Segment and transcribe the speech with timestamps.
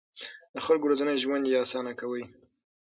[0.53, 2.23] د خلکو ورځنی ژوند يې اسانه کاوه.